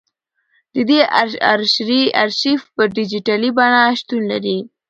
[0.73, 0.99] د دې
[2.23, 4.57] ارشیف په ډیجیټلي بڼه شتون لري.